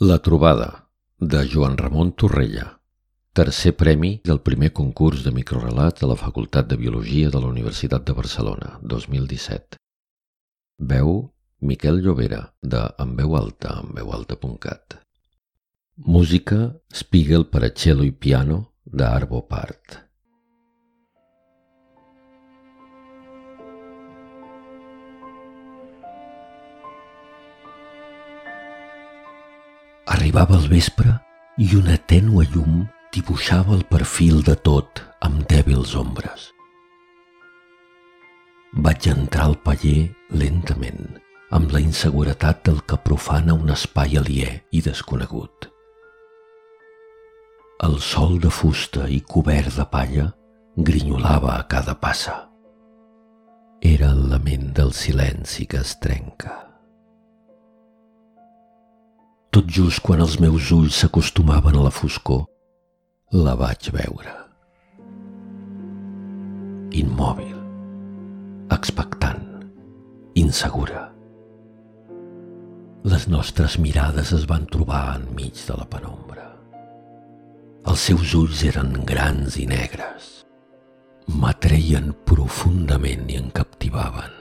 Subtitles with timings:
[0.00, 2.80] La trobada, de Joan Ramon Torrella.
[3.32, 8.06] Tercer premi del primer concurs de microrelats de la Facultat de Biologia de la Universitat
[8.06, 9.80] de Barcelona, 2017.
[10.78, 15.00] Veu Miquel Llobera, de En veu alta, enveualta.cat.
[15.96, 20.07] Música Spiegel per a cello i piano, de Arvo Part.
[30.18, 31.12] Arribava el vespre
[31.62, 32.80] i una tènua llum
[33.14, 36.48] dibuixava el perfil de tot amb dèbils ombres.
[38.88, 40.08] Vaig entrar al paller
[40.42, 41.20] lentament,
[41.54, 45.70] amb la inseguretat del que profana un espai aliè i desconegut.
[47.86, 50.32] El sol de fusta i cobert de palla
[50.90, 52.40] grinyolava a cada passa.
[53.86, 56.64] Era el lament del silenci que es trenca
[59.58, 62.44] tot just quan els meus ulls s'acostumaven a la foscor,
[63.34, 64.34] la vaig veure.
[67.00, 67.56] Immòbil,
[68.76, 69.42] expectant,
[70.38, 71.08] insegura.
[73.10, 76.46] Les nostres mirades es van trobar enmig de la penombra.
[77.90, 80.32] Els seus ulls eren grans i negres.
[81.34, 84.36] M'atreien profundament i em captivaven.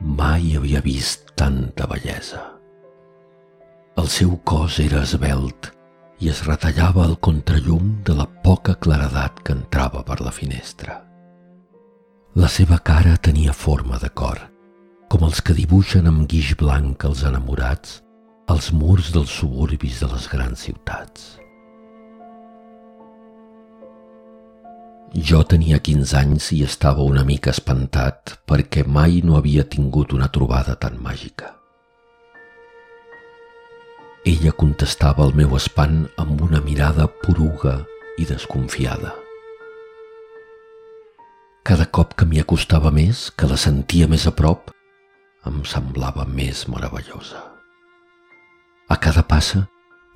[0.00, 2.54] Mai havia vist tanta bellesa.
[3.98, 5.72] El seu cos era esbelt
[6.22, 11.00] i es retallava al contrallum de la poca claredat que entrava per la finestra.
[12.38, 14.38] La seva cara tenia forma de cor,
[15.10, 17.98] com els que dibuixen amb guix blanc els enamorats
[18.46, 21.28] als murs dels suburbis de les grans ciutats.
[25.32, 30.30] Jo tenia 15 anys i estava una mica espantat perquè mai no havia tingut una
[30.30, 31.57] trobada tan màgica.
[34.28, 37.78] Ella contestava al meu espant amb una mirada poruga
[38.20, 39.14] i desconfiada.
[41.64, 44.68] Cada cop que m'hi acostava més, que la sentia més a prop,
[45.48, 47.40] em semblava més meravellosa.
[48.92, 49.64] A cada passa,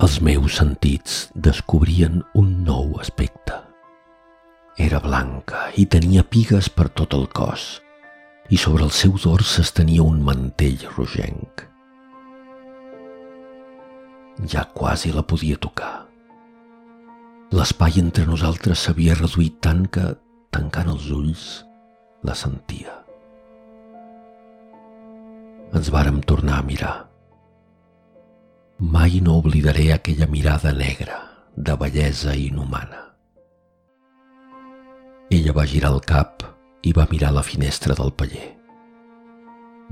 [0.05, 1.19] els meus sentits
[1.49, 3.63] descobrien un nou aspecte.
[4.77, 7.79] Era blanca i tenia pigues per tot el cos,
[8.53, 11.72] i sobre el seu dors s'estenia un mantell rogenc
[14.41, 16.07] ja quasi la podia tocar.
[17.53, 20.15] L'espai entre nosaltres s'havia reduït tant que,
[20.55, 21.45] tancant els ulls,
[22.25, 22.95] la sentia.
[25.73, 26.95] Ens vàrem tornar a mirar.
[28.79, 31.21] Mai no oblidaré aquella mirada negra
[31.57, 33.13] de bellesa inhumana.
[35.33, 36.43] Ella va girar el cap
[36.83, 38.51] i va mirar la finestra del paller.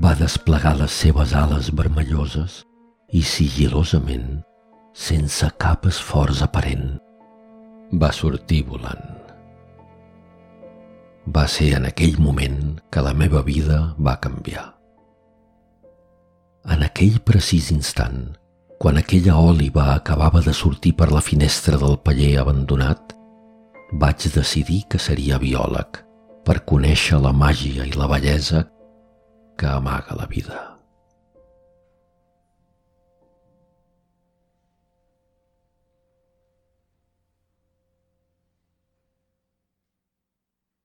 [0.00, 2.64] Va desplegar les seves ales vermelloses
[3.12, 4.42] i sigilosament,
[4.94, 6.98] sense cap esforç aparent,
[7.92, 9.16] va sortir volant.
[11.30, 14.66] Va ser en aquell moment que la meva vida va canviar.
[16.70, 18.36] En aquell precís instant,
[18.80, 23.14] quan aquella òliva acabava de sortir per la finestra del paller abandonat,
[23.92, 26.02] vaig decidir que seria biòleg
[26.46, 28.64] per conèixer la màgia i la bellesa
[29.58, 30.69] que amaga la vida.